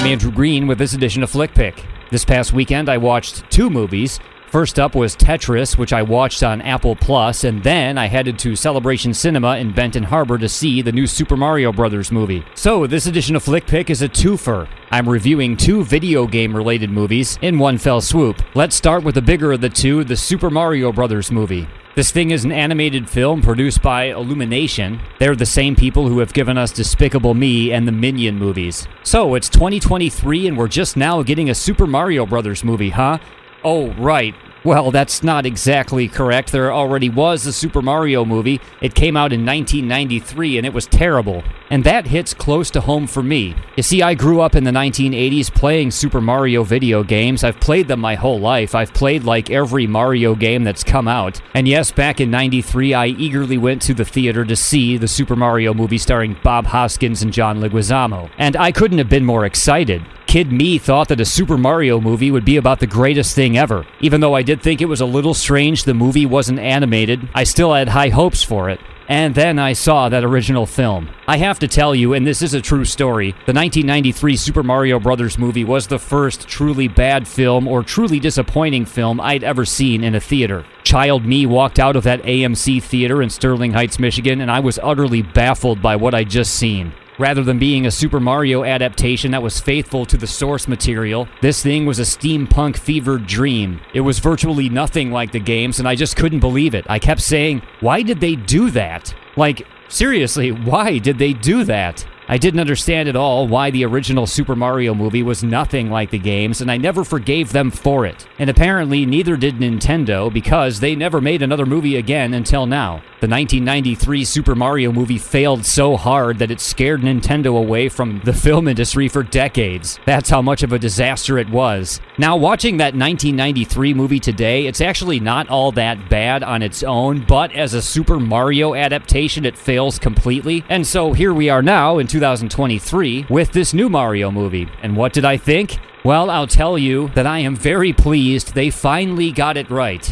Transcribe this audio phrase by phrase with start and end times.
[0.00, 1.84] I'm Andrew Green with this edition of Flick Pick.
[2.10, 4.18] This past weekend, I watched two movies.
[4.48, 8.56] First up was Tetris, which I watched on Apple Plus, and then I headed to
[8.56, 12.42] Celebration Cinema in Benton Harbor to see the new Super Mario Brothers movie.
[12.54, 14.66] So, this edition of Flick Pick is a twofer.
[14.90, 18.42] I'm reviewing two video game related movies in one fell swoop.
[18.54, 21.68] Let's start with the bigger of the two, the Super Mario Brothers movie.
[22.00, 25.00] This thing is an animated film produced by Illumination.
[25.18, 28.88] They're the same people who have given us Despicable Me and the Minion movies.
[29.02, 33.18] So, it's 2023 and we're just now getting a Super Mario Brothers movie, huh?
[33.62, 34.34] Oh, right.
[34.62, 36.52] Well, that's not exactly correct.
[36.52, 38.60] There already was a Super Mario movie.
[38.82, 41.42] It came out in 1993 and it was terrible.
[41.70, 43.54] And that hits close to home for me.
[43.76, 47.42] You see, I grew up in the 1980s playing Super Mario video games.
[47.42, 48.74] I've played them my whole life.
[48.74, 51.40] I've played like every Mario game that's come out.
[51.54, 55.36] And yes, back in 93, I eagerly went to the theater to see the Super
[55.36, 58.28] Mario movie starring Bob Hoskins and John Leguizamo.
[58.36, 62.30] And I couldn't have been more excited kid me thought that a Super Mario movie
[62.30, 63.84] would be about the greatest thing ever.
[64.00, 67.42] Even though I did think it was a little strange the movie wasn't animated, I
[67.42, 68.78] still had high hopes for it.
[69.08, 71.10] And then I saw that original film.
[71.26, 75.00] I have to tell you, and this is a true story, the 1993 Super Mario
[75.00, 75.36] Bros.
[75.36, 80.14] movie was the first truly bad film or truly disappointing film I'd ever seen in
[80.14, 80.64] a theater.
[80.84, 84.78] Child me walked out of that AMC theater in Sterling Heights, Michigan, and I was
[84.80, 86.92] utterly baffled by what I'd just seen.
[87.20, 91.62] Rather than being a Super Mario adaptation that was faithful to the source material, this
[91.62, 93.78] thing was a steampunk fevered dream.
[93.92, 96.86] It was virtually nothing like the games, and I just couldn't believe it.
[96.88, 99.14] I kept saying, why did they do that?
[99.36, 102.06] Like, seriously, why did they do that?
[102.30, 106.18] I didn't understand at all why the original Super Mario movie was nothing like the
[106.18, 108.24] games, and I never forgave them for it.
[108.38, 113.02] And apparently, neither did Nintendo because they never made another movie again until now.
[113.20, 118.32] The 1993 Super Mario movie failed so hard that it scared Nintendo away from the
[118.32, 119.98] film industry for decades.
[120.06, 122.00] That's how much of a disaster it was.
[122.16, 127.26] Now, watching that 1993 movie today, it's actually not all that bad on its own,
[127.26, 130.64] but as a Super Mario adaptation, it fails completely.
[130.68, 134.68] And so here we are now in 2023 with this new Mario movie.
[134.82, 135.78] And what did I think?
[136.04, 140.10] Well, I'll tell you that I am very pleased they finally got it right.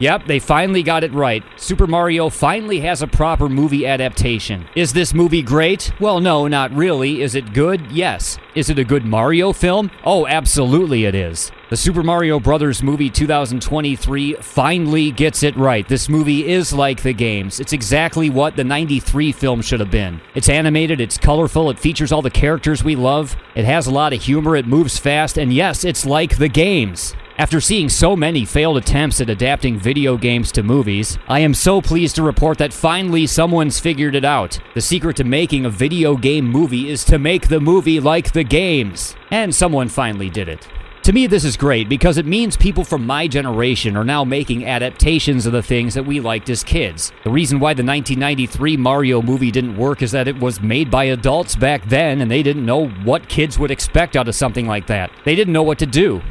[0.00, 1.42] Yep, they finally got it right.
[1.56, 4.68] Super Mario finally has a proper movie adaptation.
[4.76, 5.90] Is this movie great?
[6.00, 7.22] Well, no, not really.
[7.22, 7.90] Is it good?
[7.90, 8.38] Yes.
[8.54, 9.90] Is it a good Mario film?
[10.04, 11.50] Oh, absolutely it is.
[11.68, 15.86] The Super Mario Brothers movie 2023 finally gets it right.
[15.88, 17.58] This movie is like the games.
[17.58, 20.20] It's exactly what the 93 film should have been.
[20.36, 24.12] It's animated, it's colorful, it features all the characters we love, it has a lot
[24.12, 27.16] of humor, it moves fast, and yes, it's like the games.
[27.36, 31.82] After seeing so many failed attempts at adapting video games to movies, I am so
[31.82, 34.56] pleased to report that finally someone's figured it out.
[34.74, 38.44] The secret to making a video game movie is to make the movie like the
[38.44, 39.16] games.
[39.32, 40.68] And someone finally did it.
[41.06, 44.66] To me, this is great because it means people from my generation are now making
[44.66, 47.12] adaptations of the things that we liked as kids.
[47.22, 51.04] The reason why the 1993 Mario movie didn't work is that it was made by
[51.04, 54.88] adults back then and they didn't know what kids would expect out of something like
[54.88, 55.12] that.
[55.24, 56.22] They didn't know what to do.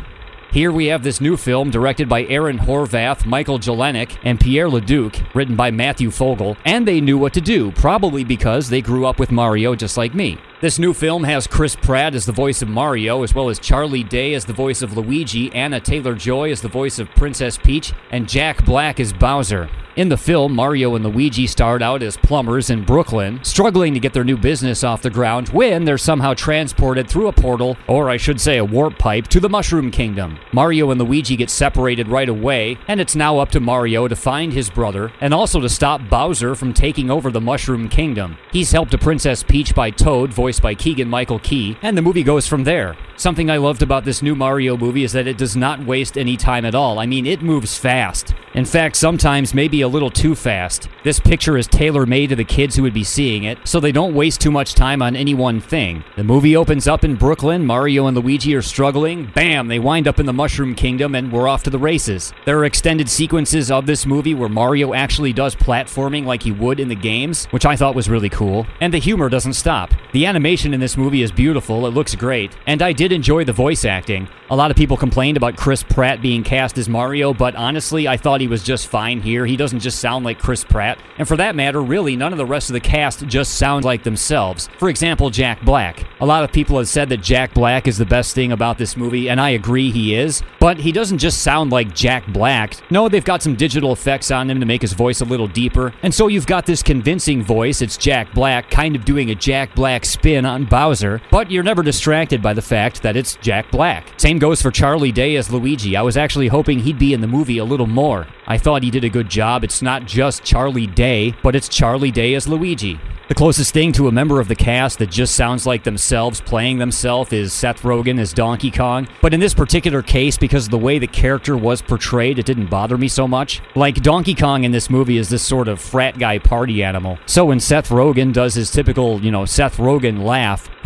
[0.55, 5.13] Here we have this new film directed by Aaron Horvath, Michael Jelenic, and Pierre Leduc,
[5.35, 9.19] written by Matthew Fogel, and they knew what to do, probably because they grew up
[9.19, 10.37] with Mario just like me.
[10.61, 14.05] This new film has Chris Pratt as the voice of Mario, as well as Charlie
[14.05, 17.91] Day as the voice of Luigi, Anya Taylor Joy as the voice of Princess Peach,
[18.11, 19.69] and Jack Black as Bowser.
[19.95, 24.11] In the film, Mario and Luigi start out as plumbers in Brooklyn, struggling to get
[24.11, 28.17] their new business off the ground when they're somehow transported through a portal, or I
[28.17, 30.37] should say a warp pipe, to the Mushroom Kingdom.
[30.51, 34.51] Mario and Luigi get separated right away, and it's now up to Mario to find
[34.51, 38.37] his brother and also to stop Bowser from taking over the Mushroom Kingdom.
[38.51, 42.23] He's helped to Princess Peach by Toad, voiced by Keegan Michael Key, and the movie
[42.23, 42.97] goes from there.
[43.17, 46.35] Something I loved about this new Mario movie is that it does not waste any
[46.35, 46.99] time at all.
[46.99, 48.33] I mean, it moves fast.
[48.55, 50.89] In fact, sometimes maybe a little too fast.
[51.03, 53.93] This picture is tailor made to the kids who would be seeing it, so they
[53.93, 56.03] don't waste too much time on any one thing.
[56.17, 60.19] The movie opens up in Brooklyn, Mario and Luigi are struggling, bam, they wind up
[60.19, 62.33] in the Mushroom Kingdom, and we're off to the races.
[62.45, 66.81] There are extended sequences of this movie where Mario actually does platforming like he would
[66.81, 69.93] in the games, which I thought was really cool, and the humor doesn't stop.
[70.11, 73.53] The animation in this movie is beautiful, it looks great, and I did enjoy the
[73.53, 74.27] voice acting.
[74.49, 78.17] A lot of people complained about Chris Pratt being cast as Mario, but honestly, I
[78.17, 79.45] thought he was just fine here.
[79.45, 80.99] He doesn't just sound like Chris Pratt.
[81.17, 84.03] And for that matter, really, none of the rest of the cast just sound like
[84.03, 84.69] themselves.
[84.77, 86.05] For example, Jack Black.
[86.21, 88.95] A lot of people have said that Jack Black is the best thing about this
[88.95, 90.43] movie, and I agree he is.
[90.61, 92.75] But he doesn't just sound like Jack Black.
[92.89, 95.93] No, they've got some digital effects on him to make his voice a little deeper.
[96.03, 97.81] And so you've got this convincing voice.
[97.81, 101.21] It's Jack Black, kind of doing a Jack Black spin on Bowser.
[101.31, 104.17] But you're never distracted by the fact that it's Jack Black.
[104.17, 105.97] Same goes for Charlie Day as Luigi.
[105.97, 108.25] I was actually hoping he'd be in the movie a little more.
[108.47, 109.65] I thought he did a good job.
[109.65, 113.01] It's not just Charlie Day, but it's Charlie Day as Luigi.
[113.27, 116.77] The closest thing to a member of the cast that just sounds like themselves playing
[116.77, 119.07] themselves is Seth Rogen as Donkey Kong.
[119.19, 122.69] But in this particular case, because of the way the character was portrayed, it didn't
[122.69, 123.63] bother me so much.
[123.73, 127.17] Like Donkey Kong in this movie is this sort of frat guy party animal.
[127.25, 130.69] So when Seth Rogen does his typical, you know, Seth Rogen laugh,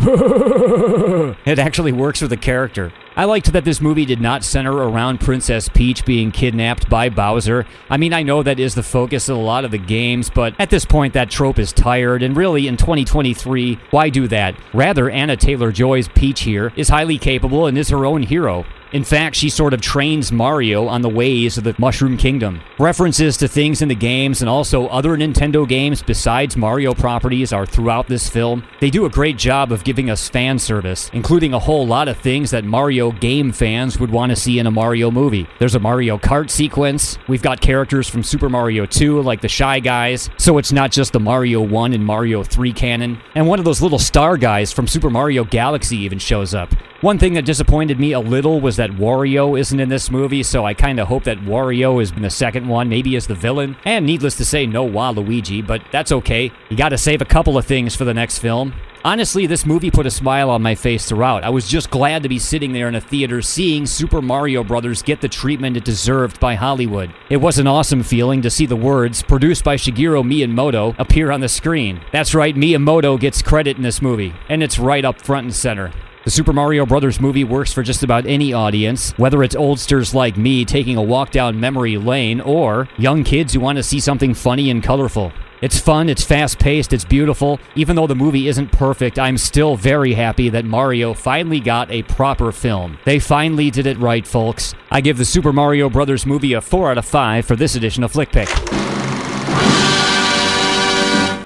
[1.46, 2.90] it actually works for the character.
[3.20, 7.66] I liked that this movie did not center around Princess Peach being kidnapped by Bowser.
[7.90, 10.54] I mean, I know that is the focus of a lot of the games, but
[10.58, 14.54] at this point, that trope is tired, and really, in 2023, why do that?
[14.72, 18.64] Rather, Anya Taylor Joy's Peach here is highly capable and is her own hero.
[18.92, 22.60] In fact, she sort of trains Mario on the ways of the Mushroom Kingdom.
[22.78, 27.64] References to things in the games and also other Nintendo games besides Mario properties are
[27.64, 28.64] throughout this film.
[28.80, 32.18] They do a great job of giving us fan service, including a whole lot of
[32.18, 35.46] things that Mario game fans would want to see in a Mario movie.
[35.60, 37.16] There's a Mario Kart sequence.
[37.28, 41.12] We've got characters from Super Mario 2 like the Shy Guys, so it's not just
[41.12, 43.20] the Mario 1 and Mario 3 canon.
[43.36, 46.74] And one of those little star guys from Super Mario Galaxy even shows up.
[47.02, 50.64] One thing that disappointed me a little was that Wario isn't in this movie, so
[50.64, 53.76] I kind of hope that Wario is in the second one, maybe as the villain.
[53.84, 56.50] And needless to say, no Waluigi, but that's okay.
[56.70, 58.72] You gotta save a couple of things for the next film.
[59.04, 61.44] Honestly, this movie put a smile on my face throughout.
[61.44, 65.02] I was just glad to be sitting there in a theater seeing Super Mario Brothers
[65.02, 67.12] get the treatment it deserved by Hollywood.
[67.28, 71.40] It was an awesome feeling to see the words, produced by Shigeru Miyamoto, appear on
[71.40, 72.00] the screen.
[72.12, 75.92] That's right, Miyamoto gets credit in this movie, and it's right up front and center.
[76.22, 80.36] The Super Mario Brothers movie works for just about any audience, whether it's oldsters like
[80.36, 84.34] me taking a walk down memory lane or young kids who want to see something
[84.34, 85.32] funny and colorful.
[85.62, 87.58] It's fun, it's fast paced, it's beautiful.
[87.74, 92.02] Even though the movie isn't perfect, I'm still very happy that Mario finally got a
[92.02, 92.98] proper film.
[93.06, 94.74] They finally did it right, folks.
[94.90, 98.04] I give the Super Mario Brothers movie a 4 out of 5 for this edition
[98.04, 98.48] of Flick Pick.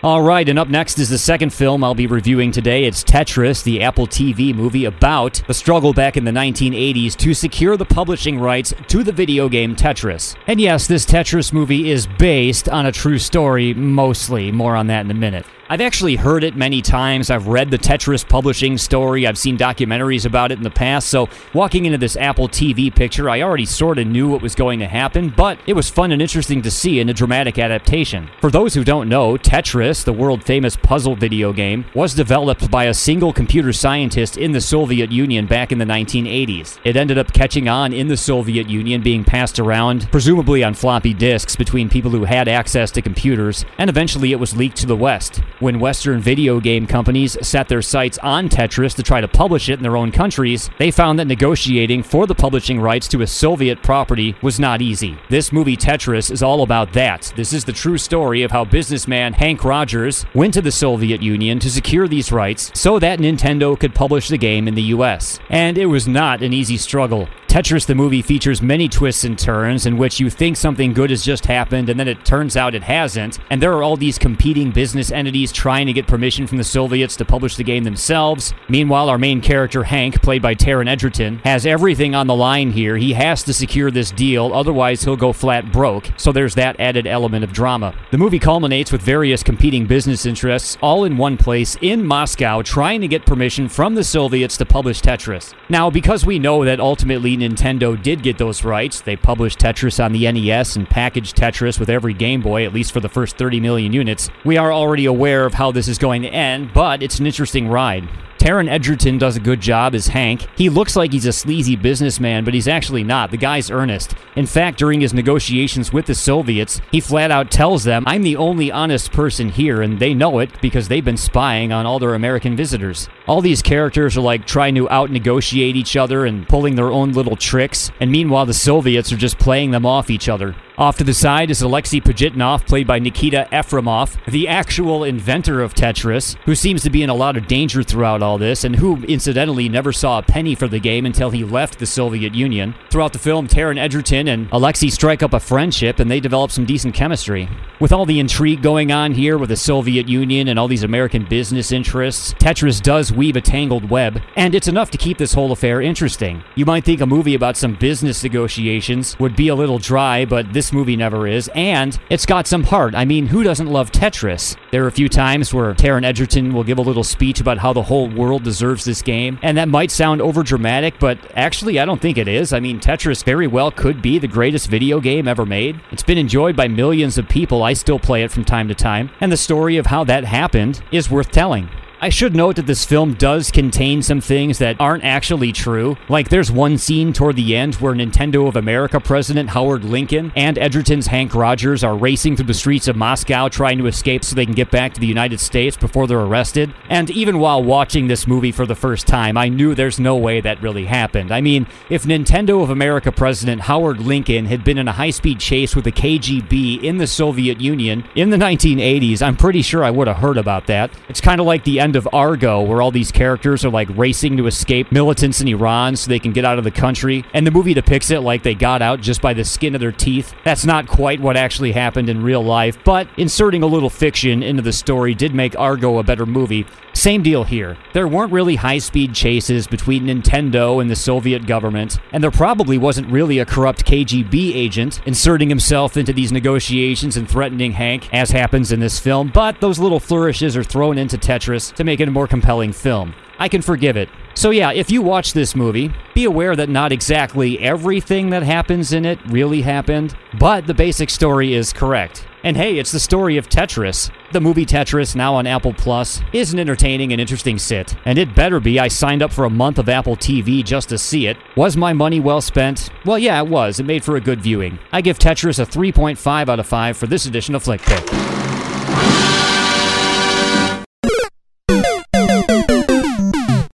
[0.04, 2.84] All right, and up next is the second film I'll be reviewing today.
[2.84, 7.78] It's Tetris, the Apple TV movie about the struggle back in the 1980s to secure
[7.78, 10.36] the publishing rights to the video game Tetris.
[10.46, 14.52] And yes, this Tetris movie is based on a true story, mostly.
[14.52, 15.46] More on that in a minute.
[15.66, 17.30] I've actually heard it many times.
[17.30, 19.26] I've read the Tetris publishing story.
[19.26, 21.08] I've seen documentaries about it in the past.
[21.08, 24.78] So, walking into this Apple TV picture, I already sort of knew what was going
[24.80, 28.28] to happen, but it was fun and interesting to see in a dramatic adaptation.
[28.42, 32.84] For those who don't know, Tetris, the world famous puzzle video game, was developed by
[32.84, 36.78] a single computer scientist in the Soviet Union back in the 1980s.
[36.84, 41.14] It ended up catching on in the Soviet Union, being passed around, presumably on floppy
[41.14, 44.96] disks, between people who had access to computers, and eventually it was leaked to the
[44.96, 49.68] West when Western video game companies set their sights on Tetris to try to publish
[49.68, 53.26] it in their own countries, they found that negotiating for the publishing rights to a
[53.26, 55.16] Soviet property was not easy.
[55.28, 57.32] This movie, Tetris, is all about that.
[57.36, 61.58] This is the true story of how businessman Hank Rogers went to the Soviet Union
[61.60, 65.38] to secure these rights so that Nintendo could publish the game in the US.
[65.50, 67.28] And it was not an easy struggle.
[67.54, 71.22] Tetris the movie features many twists and turns in which you think something good has
[71.22, 73.38] just happened and then it turns out it hasn't.
[73.48, 77.14] And there are all these competing business entities trying to get permission from the Soviets
[77.14, 78.52] to publish the game themselves.
[78.68, 82.96] Meanwhile, our main character, Hank, played by Taron Egerton, has everything on the line here.
[82.96, 86.10] He has to secure this deal, otherwise, he'll go flat broke.
[86.16, 87.94] So there's that added element of drama.
[88.10, 93.00] The movie culminates with various competing business interests all in one place in Moscow trying
[93.02, 95.54] to get permission from the Soviets to publish Tetris.
[95.68, 99.00] Now, because we know that ultimately Nintendo did get those rights.
[99.00, 102.92] They published Tetris on the NES and packaged Tetris with every Game Boy, at least
[102.92, 104.30] for the first 30 million units.
[104.44, 107.68] We are already aware of how this is going to end, but it's an interesting
[107.68, 108.08] ride.
[108.44, 110.46] Taron Egerton does a good job as Hank.
[110.54, 113.30] He looks like he's a sleazy businessman, but he's actually not.
[113.30, 114.14] The guy's earnest.
[114.36, 118.36] In fact, during his negotiations with the Soviets, he flat out tells them, I'm the
[118.36, 122.12] only honest person here, and they know it because they've been spying on all their
[122.12, 123.08] American visitors.
[123.26, 127.12] All these characters are like trying to out negotiate each other and pulling their own
[127.12, 130.54] little tricks, and meanwhile, the Soviets are just playing them off each other.
[130.76, 135.72] Off to the side is Alexei Pajitnov, played by Nikita Efremov, the actual inventor of
[135.72, 138.96] Tetris, who seems to be in a lot of danger throughout all this, and who,
[139.04, 142.74] incidentally, never saw a penny for the game until he left the Soviet Union.
[142.90, 146.64] Throughout the film, Taron Egerton and Alexei strike up a friendship, and they develop some
[146.64, 147.48] decent chemistry.
[147.78, 151.24] With all the intrigue going on here with the Soviet Union and all these American
[151.24, 155.52] business interests, Tetris does weave a tangled web, and it's enough to keep this whole
[155.52, 156.42] affair interesting.
[156.54, 160.52] You might think a movie about some business negotiations would be a little dry, but
[160.52, 162.94] this movie never is, and it's got some heart.
[162.94, 164.56] I mean, who doesn't love Tetris?
[164.70, 167.72] There are a few times where Taron Egerton will give a little speech about how
[167.72, 172.00] the whole world deserves this game, and that might sound overdramatic, but actually, I don't
[172.00, 172.52] think it is.
[172.52, 175.80] I mean, Tetris very well could be the greatest video game ever made.
[175.90, 177.62] It's been enjoyed by millions of people.
[177.62, 180.82] I still play it from time to time, and the story of how that happened
[180.90, 181.68] is worth telling.
[182.00, 185.96] I should note that this film does contain some things that aren't actually true.
[186.08, 190.58] Like, there's one scene toward the end where Nintendo of America president Howard Lincoln and
[190.58, 194.44] Egerton's Hank Rogers are racing through the streets of Moscow trying to escape so they
[194.44, 196.74] can get back to the United States before they're arrested.
[196.88, 200.40] And even while watching this movie for the first time, I knew there's no way
[200.40, 201.32] that really happened.
[201.32, 205.40] I mean, if Nintendo of America president Howard Lincoln had been in a high speed
[205.40, 209.90] chase with the KGB in the Soviet Union in the 1980s, I'm pretty sure I
[209.90, 210.90] would have heard about that.
[211.08, 214.38] It's kind of like the end of Argo, where all these characters are like racing
[214.38, 217.24] to escape militants in Iran so they can get out of the country.
[217.34, 219.92] And the movie depicts it like they got out just by the skin of their
[219.92, 220.34] teeth.
[220.44, 224.62] That's not quite what actually happened in real life, but inserting a little fiction into
[224.62, 226.66] the story did make Argo a better movie.
[226.94, 227.76] Same deal here.
[227.92, 232.78] There weren't really high speed chases between Nintendo and the Soviet government, and there probably
[232.78, 238.30] wasn't really a corrupt KGB agent inserting himself into these negotiations and threatening Hank, as
[238.30, 242.08] happens in this film, but those little flourishes are thrown into Tetris to make it
[242.08, 243.14] a more compelling film.
[243.44, 244.08] I can forgive it.
[244.32, 248.94] So, yeah, if you watch this movie, be aware that not exactly everything that happens
[248.94, 252.26] in it really happened, but the basic story is correct.
[252.42, 254.10] And hey, it's the story of Tetris.
[254.32, 257.94] The movie Tetris, now on Apple Plus, is an entertaining and interesting sit.
[258.06, 258.80] And it better be.
[258.80, 261.36] I signed up for a month of Apple TV just to see it.
[261.54, 262.88] Was my money well spent?
[263.04, 263.78] Well, yeah, it was.
[263.78, 264.78] It made for a good viewing.
[264.90, 268.43] I give Tetris a 3.5 out of 5 for this edition of Flick Pick.